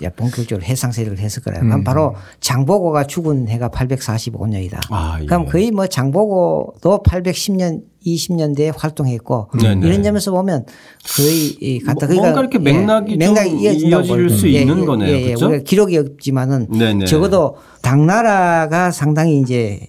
[0.00, 1.62] 이제 본격적으로 해상 세력을 했을 거라요.
[1.62, 4.78] 그럼 바로 장보고가 죽은 해가 845년이다.
[4.90, 5.26] 아, 예.
[5.26, 9.86] 그럼 거의 뭐 장보고도 810년 20년대에 활동했고 네네.
[9.86, 10.64] 이런 점에서 보면
[11.16, 12.06] 거의 이 같다.
[12.06, 14.30] 뭐- 뭔가 이렇게 맥락이 좀 이어진다고 이어질.
[14.30, 15.08] 수 있는 거네요.
[15.14, 15.24] 예, 예.
[15.26, 15.48] 그렇죠?
[15.48, 17.04] 우리가 기록이 없지만은 네네.
[17.06, 19.80] 적어도 당나라가 상당히 이제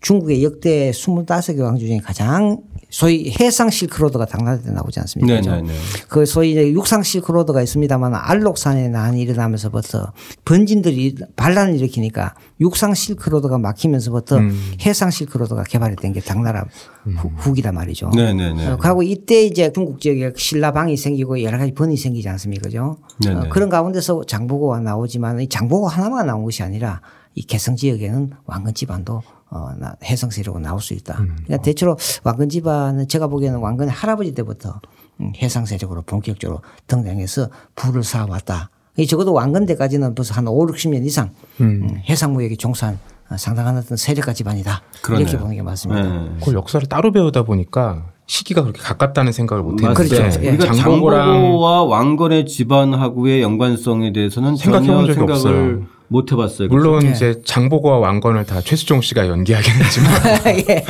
[0.00, 2.58] 중국의 역대 25개 왕조 중에 가장
[2.98, 5.36] 소위 해상 실크로드가 당나라 때 나오지 않습니까?
[5.36, 5.50] 그죠?
[5.50, 5.74] 네네네.
[6.08, 10.12] 그 소위 이제 육상 실크로드가 있습니다만 알록산에 난이 일어나면서부터
[10.46, 14.38] 번진들이 반란을 일으키니까 육상 실크로드가 막히면서부터
[14.86, 16.64] 해상 실크로드가 개발이 된 게 당나라
[17.04, 18.10] 후- 후기란 말이죠.
[18.14, 18.66] 네 네네.
[18.68, 22.62] 어, 그리고 이때 이제 중국 지역에 신라방이 생기고 여러 가지 번이 생기지 않습니까?
[22.62, 22.96] 그죠?
[23.22, 23.36] 네네.
[23.40, 27.02] 어, 그런 가운데서 장보고가 나오지만 이 장보고 하나만 나온 것이 아니라
[27.34, 31.14] 이 개성 지역에는 왕건 집안도 어, 나- 해성 세력으로 나올 수 있다.
[31.16, 34.80] 그러니까 대체로 왕건 집안은 제가 보기에는 왕건의 할아버지 때부터
[35.20, 38.70] 음, 해상 세력으로 본격적으로 등장해서 부를 쌓아왔다.
[38.98, 41.30] 이 적어도 왕건 때까지는 벌써 한 5, 60년 이상
[41.60, 42.98] 음, 해상 무역에 종사한
[43.30, 44.82] 어, 상당한 어떤 세력가 집안이다.
[45.02, 45.26] 그러네요.
[45.26, 46.02] 이렇게 보는 게 맞습니다.
[46.02, 46.30] 네.
[46.40, 50.42] 그걸 역사를 따로 배우다 보니까 시기가 그렇게 가깝다는 생각을 못 했는데 그렇죠.
[50.42, 50.48] 예.
[50.50, 55.86] 우리가 장보고랑 장보고와 왕건의 집안하고의 연관성에 대해서는 생각해 전혀 본 적이 생각을 없어요.
[56.08, 56.68] 못 해봤어요.
[56.68, 57.10] 물론 예.
[57.10, 60.12] 이제 장보고와 왕건을 다 최수종 씨가 연기하긴 했지만
[60.68, 60.84] 예.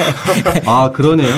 [0.66, 1.28] 아 그러네요.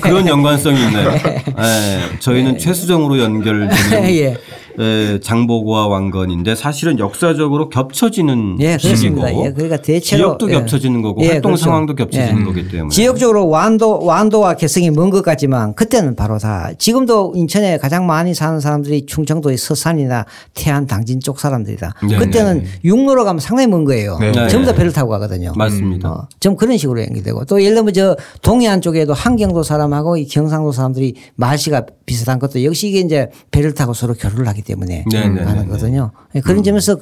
[0.00, 1.10] 그런 연관성이 있네요.
[1.12, 4.36] 예, 저희는 최수정으로 연결되는 예.
[4.80, 9.44] 예, 장보고와 왕건인데 사실은 역사적으로 겹쳐지는 예, 시기고 그렇습니다.
[9.46, 10.54] 예, 그러니까 대체로 지역도 예.
[10.54, 11.64] 겹쳐지는 거고 예, 활동 그렇죠.
[11.64, 12.44] 상황도 겹쳐지는 예.
[12.44, 18.06] 거기 때문에 지역적으로 완도 완도와 개성이 먼 것 같지만 그때는 바로 다 지금도 인천에 가장
[18.06, 21.94] 많이 사는 사람들이 충청도의 서산이나 태안 당진 쪽 사람들이다.
[22.08, 22.68] 네, 그때는 네.
[23.08, 24.18] 육로로 가면 상당히 먼 거예요.
[24.18, 24.32] 네.
[24.48, 24.78] 전부 다 네.
[24.78, 25.52] 배를 타고 가거든요.
[25.56, 26.10] 맞습니다.
[26.10, 30.72] 어, 좀 그런 식으로 연결되고 또 예를 들면 저 동해안 쪽에도 한경도 사람하고 이 경상도
[30.72, 35.44] 사람들이 말씨가 비슷한 것도 역시 이게 이제 배를 타고 서로 교류를 하기 때문에 네, 네,
[35.44, 35.66] 가는 네, 네.
[35.66, 36.12] 거거든요.
[36.44, 36.96] 그런 점에서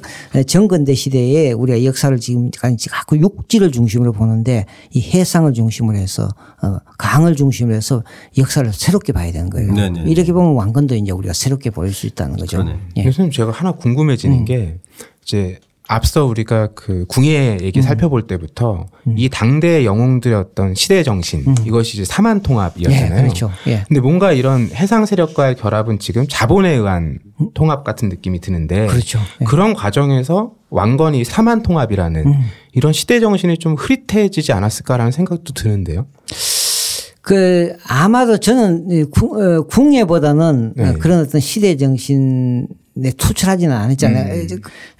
[0.47, 6.29] 정근대 시대에 우리가 역사를 지금까지 자꾸 육지를 중심으로 보는데 이 해상을 중심으로 해서
[6.63, 8.03] 어, 강을 중심으로 해서
[8.37, 9.73] 역사를 새롭게 봐야 되는 거예요.
[9.73, 10.11] 네, 네, 네.
[10.11, 12.57] 이렇게 보면 왕건도 이제 우리가 새롭게 보일 수 있다는 거죠.
[12.57, 12.79] 그러네.
[12.97, 13.03] 예.
[13.03, 13.75] 교수님 제가 하나 음.
[13.77, 14.79] 궁금해지는 게
[15.23, 21.95] 이제 앞서 우리가 그 궁예 얘기 살펴볼 때부터 이 당대의 영웅들의 어떤 시대 정신 이것이
[21.97, 23.21] 이제 사만 예, 통합이었잖아요.
[23.23, 23.51] 그렇죠.
[23.67, 23.83] 예.
[23.87, 27.19] 근데 뭔가 이런 해상 세력과의 결합은 지금 자본에 의한
[27.53, 29.19] 통합 같은 느낌이 드는데 그렇죠.
[29.41, 29.45] 예.
[29.45, 32.33] 그런 과정에서 왕건이 사만 통합이라는
[32.73, 36.05] 이런 시대 정신이 좀 흐릿해지지 않았을까라는 생각도 드는데요.
[37.21, 40.89] 그 아마도 저는 궁- 어, 궁예보다는 네.
[40.89, 42.67] 어, 그런 어떤 시대 정신
[43.03, 44.47] 에 투철하지는 않았잖아요.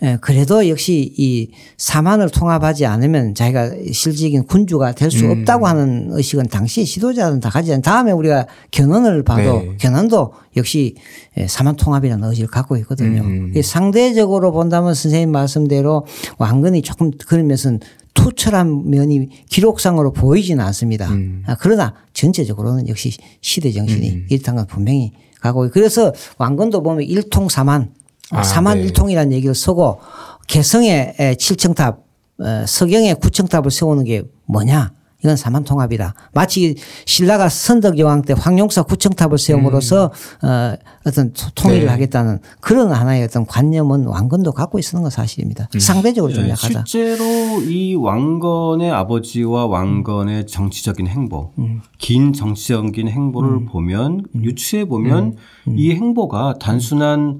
[0.04, 6.48] 예, 그래도 역시 이 사만을 통합하지 않으면 자기가 실질적인 군주가 될 수 없다고 하는 의식은
[6.48, 7.82] 당시 지도자는 다 가지지 않.
[7.82, 9.78] 다음에 우리가 견훤을 봐도 네.
[9.80, 10.96] 견훤도 역시
[11.38, 13.22] 예, 사만 통합이라는 의지를 갖고 있거든요.
[13.22, 13.54] 음.
[13.56, 16.06] 이 상대적으로 본다면 선생님 말씀대로
[16.38, 17.80] 왕건이 조금 그런 면은
[18.14, 21.08] 투철한 면이 기록상으로 보이지는 않습니다.
[21.10, 21.44] 음.
[21.46, 27.92] 아, 그러나 전체적으로는 역시 시대 정신이 일탄건 분명히 가고 그래서 왕건도 보면 일통사만
[28.32, 28.84] 아, 사만 네.
[28.84, 30.00] 일통이라는 얘기를 쓰고
[30.48, 32.00] 개성의 에, 칠청탑
[32.40, 34.92] 어, 서경의 구청탑을 세우는 게 뭐냐
[35.24, 36.14] 이건 사만통합이다.
[36.34, 36.76] 마치
[37.06, 40.12] 신라가 선덕여왕 때 황룡사 구청탑을 세움으로써
[40.44, 40.76] 어,
[41.06, 41.92] 어떤 토- 통일을 네.
[41.92, 45.70] 하겠다는 그런 하나의 어떤 관념은 왕건도 갖고 있었는 건 사실입니다.
[45.80, 46.84] 상대적으로 좀 네, 약하다.
[46.86, 47.26] 실제로
[47.64, 51.82] 이 왕건의 아버지와 왕건의 정치적인 행보, 음.
[51.98, 55.36] 긴 정치적인 행보를 보면 유추해 보면
[55.68, 55.76] 음.
[55.78, 57.40] 이 행보가 단순한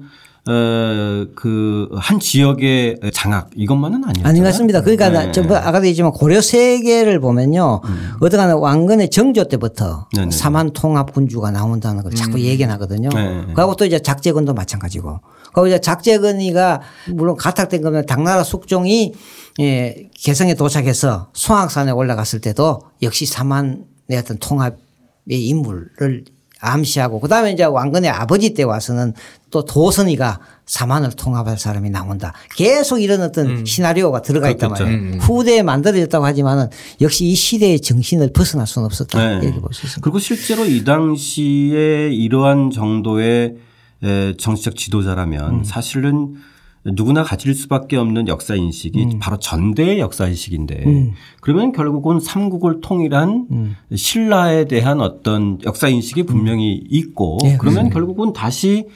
[1.34, 4.28] 그한 지역의 장악 이것만은 아니었죠.
[4.28, 4.80] 아닌 것 같습니다.
[4.82, 7.80] 그러니까 나- 저뭐 아까도 얘기했지만 고려 세계를 보면요.
[8.20, 10.16] 어떠한 왕건의 정조 때부터 음.
[10.16, 10.30] 네네.
[10.30, 13.08] 사만 통합 군주가 나온다는 걸 자꾸 얘기하거든요.
[13.10, 13.44] 네.
[13.54, 15.20] 그리고 또 이제 작재근도 마찬가지고.
[15.54, 16.80] 그리고 이제 작재근이가
[17.14, 19.14] 물론 가탁된 거면 당나라 숙종이
[19.60, 23.78] 예, 개성에 도착해서 송악산에 올라갔을 때도 역시 사만의
[24.18, 24.76] 어떤 통합의
[25.28, 25.88] 인물을
[26.60, 29.14] 암시하고 그다음에 이제 왕건의 아버지 때 와서는
[29.50, 32.34] 또 도선이가 사만을 통합할 사람이 나온다.
[32.56, 33.64] 계속 이런 어떤 음.
[33.64, 34.70] 시나리오가 들어가 있단.
[34.70, 35.18] 말이에요.
[35.20, 36.68] 후대에 만들어졌다고 하지만은
[37.00, 39.18] 역시 이 시대의 정신을 벗어날 수는 없었다.
[39.18, 39.46] 네.
[39.46, 40.00] 이렇게 볼수 있습니다.
[40.02, 43.54] 그리고 실제로 이 당시에 이러한 정도의
[44.02, 46.34] 에, 정치적 지도자라면 사실은
[46.94, 54.66] 누구나 가질 수밖에 없는 역사 인식이 바로 전대의 역사 인식인데 그러면 결국은 삼국을 통일한 신라에
[54.66, 58.86] 대한 어떤 역사 인식이 분명히 있고 예, 그러면 결국은 다시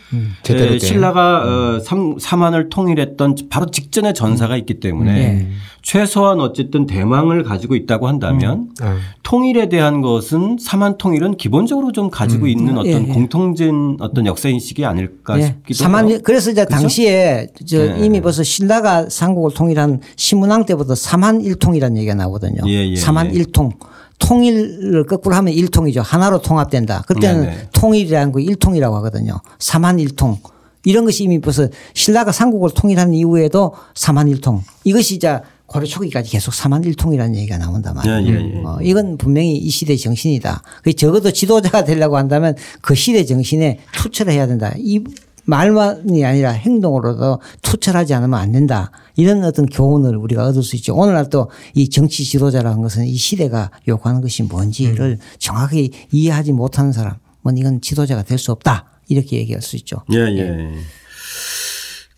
[0.43, 0.81] 제대로 에, 된.
[0.81, 1.45] 신라가
[1.77, 5.49] 어, 삼, 삼한을 통일했던 바로 직전의 전사가 있기 때문에 예.
[5.83, 8.97] 최소한 어쨌든 대망을 가지고 있다고 한다면 아.
[9.23, 13.13] 통일에 대한 것은 삼한 통일은 기본적으로 좀 가지고 있는 어떤 예, 예.
[13.13, 15.47] 공통된 어떤 역사 인식이 아닐까 예.
[15.47, 16.19] 싶기도 사만 해요.
[16.23, 16.77] 그래서 이제 그죠?
[16.77, 17.99] 당시에 저 예.
[17.99, 22.63] 이미 벌써 신라가 삼국을 통일한 신문왕 때부터 삼한 일통이라는 얘기가 나오거든요.
[22.67, 23.31] 예, 예, 삼한 예.
[23.33, 23.73] 일통.
[24.19, 26.01] 통일을 거꾸로 하면 일통이죠.
[26.01, 27.03] 하나로 통합된다.
[27.09, 27.69] 그때는 네, 네.
[27.73, 29.41] 통일이라는 거 일통이라고 하거든요.
[29.59, 30.39] 삼한 일통.
[30.85, 34.63] 이런 것이 이미 벌써 신라가 삼국을 통일한 이후에도 삼한 일통.
[34.85, 35.41] 이것이 이제
[35.73, 38.17] 고려 초기까지 계속 삼한 일통이라는 얘기가 나온단 말이에요.
[38.19, 38.63] 예, 예, 예.
[38.65, 40.63] 어, 이건 분명히 이 시대의 정신이다.
[40.83, 44.73] 그 적어도 지도자가 되려고 한다면 그 시대 정신에 투철을 해야 된다.
[44.77, 45.01] 이
[45.45, 48.93] 말만이 아니라 행동으로도 투철하지 않으면 안 된다.
[49.17, 50.95] 이런 어떤 교훈을 우리가 얻을 수 있죠.
[50.95, 57.17] 오늘날 또 이 정치 지도자라는 것은 이 시대가 요구하는 것이 뭔지를 정확히 이해하지 못하는 사람은
[57.57, 58.87] 이건 지도자가 될 수 없다.
[59.09, 59.97] 이렇게 얘기할 수 있죠.
[60.13, 60.73] 예, 예.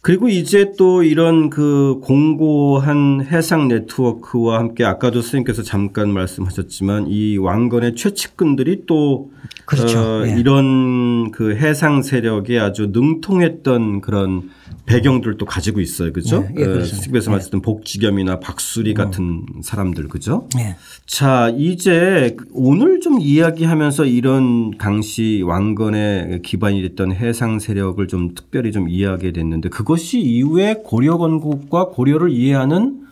[0.05, 7.95] 그리고 이제 또 이런 그 공고한 해상 네트워크와 함께 아까도 선생님께서 잠깐 말씀하셨지만 이 왕건의
[7.95, 9.31] 최측근들이 또
[9.67, 9.99] 그렇죠.
[9.99, 10.39] 어, 예.
[10.39, 14.51] 이런 그 해상 세력에 아주 능통했던 그런
[14.87, 16.13] 배경들도 가지고 있어요.
[16.13, 16.47] 그죠?
[16.57, 16.97] 예, 예, 그렇습니다.
[16.97, 20.49] 스집에서 말씀드린 복지겸이나 박수리 같은 사람들 그죠?
[20.59, 20.77] 예.
[21.07, 28.89] 자, 이제 오늘 좀 이야기하면서 이런 당시 왕건의 기반이 됐던 해상 세력을 좀 특별히 좀
[28.89, 33.04] 이해하게 됐는데 그것이 이후에 고려 건국과 고려를 이해하는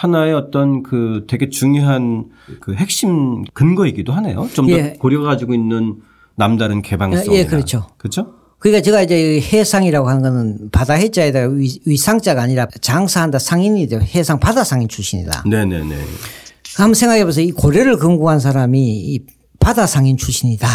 [0.00, 2.24] 하나의 어떤 그 되게 중요한
[2.60, 4.48] 그 핵심 근거이기도 하네요.
[4.54, 4.94] 좀더 예.
[4.98, 5.96] 고려가 가지고 있는
[6.36, 7.34] 남다른 개방성.
[7.34, 7.86] 예, 그렇죠.
[7.98, 8.32] 그렇죠?
[8.58, 14.00] 그러니까 제가 이제 이 해상이라고 하는 거는 바다 해자에다가 위, 위상자가 아니라 장사한다 상인이죠.
[14.00, 15.44] 해상 바다 상인 출신이다.
[15.46, 15.94] 네네네.
[16.76, 17.44] 한번 생각해 보세요.
[17.44, 19.20] 이 고려를 건국한 사람이 이
[19.58, 20.66] 바다 상인 출신이다.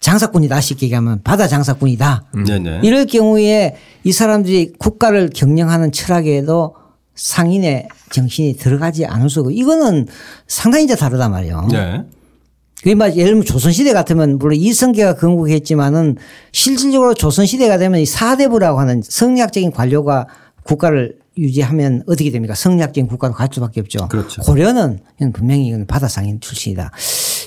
[0.00, 0.58] 장사꾼이다.
[0.58, 2.30] 쉽게 얘기하면 바다 장사꾼이다.
[2.46, 2.80] 네네.
[2.82, 6.76] 이럴 경우에 이 사람들이 국가를 경영하는 철학에도
[7.14, 10.06] 상인의 정신이 들어가지 않을 수 없고 이거는
[10.46, 11.68] 상당히 이제 다르단 말이에요.
[11.70, 12.94] 네.
[12.94, 16.16] 막 예를 들면 조선시대 같으면 물론 이성계가 건국했지만은
[16.50, 20.26] 실질적으로 조선시대가 되면 이 사대부라고 하는 성리학적인 관료가
[20.64, 22.54] 국가를 유지하면 어떻게 됩니까?
[22.54, 24.08] 성리학적인 국가로 갈 수밖에 없죠.
[24.08, 24.42] 그렇죠.
[24.42, 24.98] 고려는
[25.32, 26.90] 분명히 이건 바다상인 출신이다.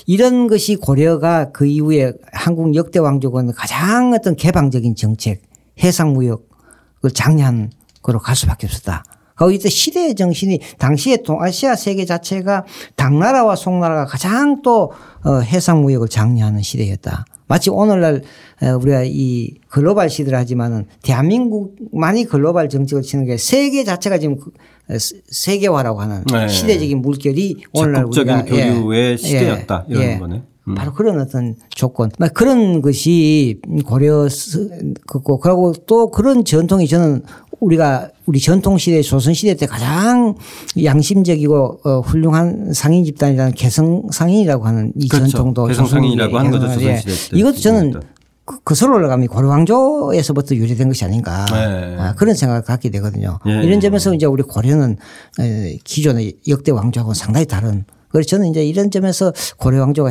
[0.06, 5.42] 이런 것이 고려가 그 이후에 한국 역대 왕족은 가장 어떤 개방적인 정책,
[5.82, 7.70] 해상무역을 장려한
[8.02, 9.04] 거로 갈 수밖에 없었다.
[9.52, 12.64] 이때 시대의 정신이 당시에 동아시아 세계 자체가
[12.96, 14.92] 당나라와 송나라가 가장 또
[15.24, 17.26] 어, 해상 무역을 장려하는 시대였다.
[17.48, 18.22] 마치 오늘날
[18.62, 24.50] 어, 우리가 이 글로벌 시대를 하지만은 대한민국만이 글로벌 정책을 치는 게 세계 자체가 지금 그,
[24.90, 26.48] 어, 세- 세계화라고 하는 네.
[26.48, 29.84] 시대적인 물결이 오늘날 우리가 예, 교류의 시대였다.
[29.88, 30.42] 이런 거네.
[30.68, 30.74] 음.
[30.74, 32.10] 바로 그런 어떤 조건.
[32.18, 34.68] 막 그런 것이 고려 스-
[35.06, 37.22] 그고 그리고 또 그런 전통이 저는
[37.60, 40.34] 우리가 우리 전통 시대 조선 시대 때 가장
[40.82, 45.28] 양심적이고 어, 훌륭한 상인 집단이라는 개성 상인이라고 하는 이 그렇죠.
[45.30, 46.96] 전통도 개성 상인이라고 하는 거죠, 조선- 예.
[46.98, 47.38] 시대 때.
[47.38, 48.00] 이것도 저는.
[48.48, 51.96] 그, 그 서로 올라가면 고려 왕조에서부터 유래된 것이 아닌가 네.
[51.98, 53.40] 아, 그런 생각을 갖게 되거든요.
[53.48, 53.60] 예.
[53.64, 54.96] 이런 점에서 이제 우리 고려는
[55.40, 57.84] 에, 기존의 역대 왕조하고는 상당히 다른.
[58.16, 60.10] 그래서 저는 이제 이런 점에서 고려 왕조가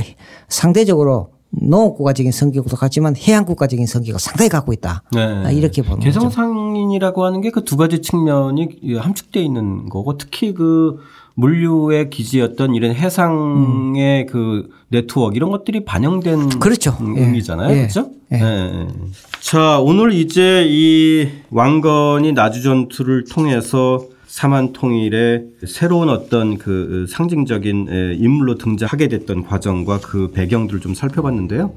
[0.49, 5.03] 상대적으로 농업국가적인 성격도 같지만 해양국가적인 성격을 상당히 갖고 있다.
[5.13, 5.21] 네.
[5.23, 5.99] 아, 이렇게 보는.
[5.99, 10.99] 개성상인이라고 하는 게 그 두 가지 측면이 함축되어 있는 거고 특히 그
[11.35, 16.49] 물류의 기지였던 이런 해상의 그 네트워크 이런 것들이 반영된 음.
[16.59, 16.95] 그렇죠.
[17.01, 17.21] 음, 예.
[17.21, 17.71] 의미잖아요.
[17.71, 17.75] 예.
[17.81, 18.09] 그렇죠?
[18.33, 18.37] 예.
[18.41, 18.87] 예.
[19.41, 28.15] 자, 오늘 이제 이 왕건이 나주 전투를 통해서 삼한 통일의 새로운 어떤 그 상징적인 에,
[28.15, 31.73] 인물로 등장하게 됐던 과정과 그 배경들을 좀 살펴봤는데요.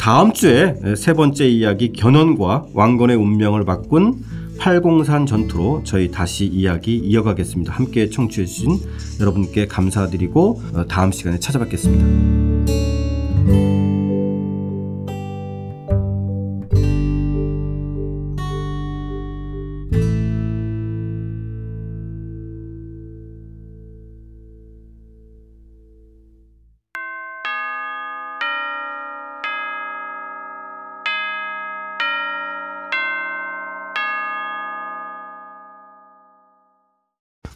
[0.00, 4.22] 다음 주에 세 번째 이야기 견훤과 왕건의 운명을 바꾼
[4.56, 7.72] 팔공산 전투로 저희 다시 이야기 이어가겠습니다.
[7.72, 8.78] 함께 청취해 주신
[9.20, 12.45] 여러분께 감사드리고 어, 다음 시간에 찾아뵙겠습니다.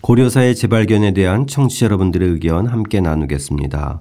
[0.03, 4.01] 고려사의 재발견에 대한 청취자 여러분들의 의견 함께 나누겠습니다.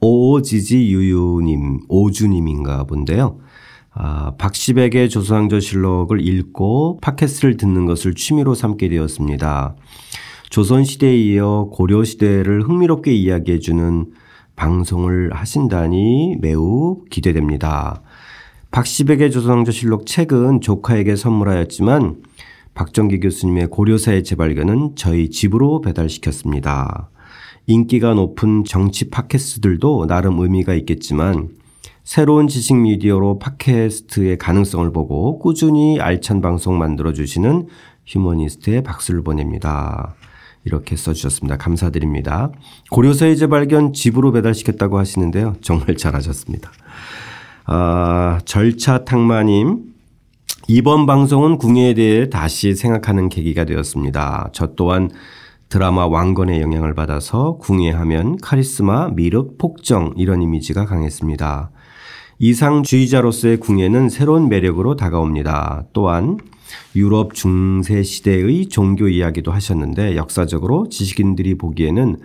[0.00, 3.38] 오지지유유님, 오주님인가 본데요.
[3.92, 9.74] 아, 박시백의 조선왕조실록을 읽고 팟캐스트를 듣는 것을 취미로 삼게 되었습니다.
[10.50, 14.12] 조선시대에 이어 고려시대를 흥미롭게 이야기해주는
[14.54, 18.02] 방송을 하신다니 매우 기대됩니다.
[18.70, 22.27] 박시백의 조선왕조실록 책은 조카에게 선물하였지만
[22.78, 27.10] 박정기 교수님의 고려사의 재발견은 저희 집으로 배달시켰습니다.
[27.66, 31.48] 인기가 높은 정치 팟캐스트들도 나름 의미가 있겠지만
[32.04, 37.66] 새로운 지식 미디어로 팟캐스트의 가능성을 보고 꾸준히 알찬 방송 만들어주시는
[38.06, 40.14] 휴머니스트의 박수를 보냅니다.
[40.64, 41.56] 이렇게 써주셨습니다.
[41.56, 42.52] 감사드립니다.
[42.92, 45.56] 고려사의 재발견 집으로 배달시켰다고 하시는데요.
[45.62, 46.70] 정말 잘하셨습니다.
[47.66, 49.87] 아, 절차 탕마님.
[50.70, 54.50] 이번 방송은 궁예에 대해 다시 생각하는 계기가 되었습니다.
[54.52, 55.10] 저 또한
[55.70, 61.70] 드라마 왕건의 영향을 받아서 궁예하면 카리스마, 미륵, 폭정 이런 이미지가 강했습니다.
[62.38, 65.86] 이상주의자로서의 궁예는 새로운 매력으로 다가옵니다.
[65.94, 66.36] 또한
[66.94, 72.18] 유럽 중세 시대의 종교 이야기도 하셨는데 역사적으로 지식인들이 보기에는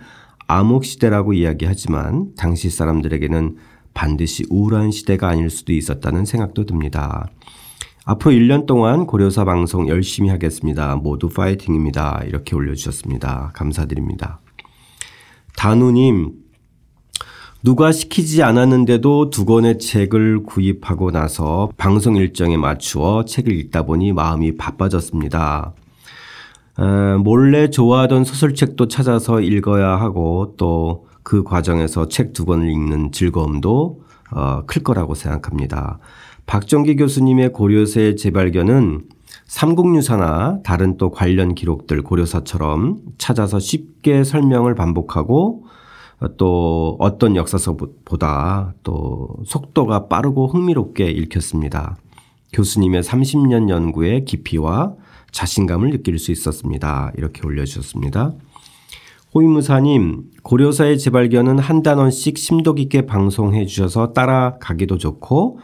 [0.48, 3.56] 암흑 시대라고 이야기하지만 당시 사람들에게는
[3.94, 7.30] 반드시 우울한 시대가 아닐 수도 있었다는 생각도 듭니다.
[8.04, 10.96] 앞으로 1년 동안 고려사 방송 열심히 하겠습니다.
[10.96, 12.22] 모두 파이팅입니다.
[12.26, 13.52] 이렇게 올려주셨습니다.
[13.54, 14.40] 감사드립니다.
[15.56, 16.32] 단우님,
[17.62, 24.56] 누가 시키지 않았는데도 두 권의 책을 구입하고 나서 방송 일정에 맞추어 책을 읽다 보니 마음이
[24.56, 25.72] 바빠졌습니다.
[26.78, 34.02] 에, 몰래 좋아하던 소설책도 찾아서 읽어야 하고 또 그 과정에서 책 두 권을 읽는 즐거움도
[34.30, 35.98] 어, 클 거라고 생각합니다.
[36.46, 39.02] 박정기 교수님의 고려세 재발견은
[39.46, 45.64] 삼국유사나 다른 또 관련 기록들 고려사처럼 찾아서 쉽게 설명을 반복하고
[46.36, 51.96] 또 어떤 역사서보다 또 속도가 빠르고 흥미롭게 읽혔습니다.
[52.52, 54.94] 교수님의 30년 연구의 깊이와
[55.32, 57.12] 자신감을 느낄 수 있었습니다.
[57.16, 58.32] 이렇게 올려주셨습니다.
[59.34, 65.58] 호위무사님, 고려사의 재발견은 한 단원씩 심도 깊게 방송해 주셔서 따라가기도 좋고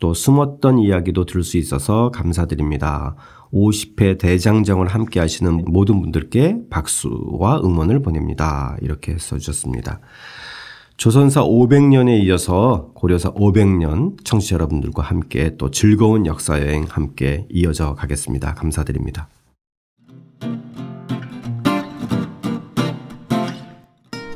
[0.00, 3.14] 또 숨었던 이야기도 들을 수 있어서 감사드립니다.
[3.52, 8.76] 50회 대장정을 함께 하시는 모든 분들께 박수와 응원을 보냅니다.
[8.80, 10.00] 이렇게 써주셨습니다.
[10.96, 18.54] 조선사 500년에 이어서 고려사 500년 청취자 여러분들과 함께 또 즐거운 역사여행 함께 이어져 가겠습니다.
[18.54, 19.28] 감사드립니다.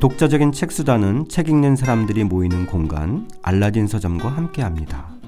[0.00, 5.23] 독자적인 책수단은 책 읽는 사람들이 모이는 공간 알라딘 서점과 함께합니다.